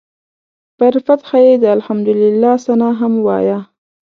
[0.77, 3.59] پر فتحه یې د الحمدلله ثناء هم وایه.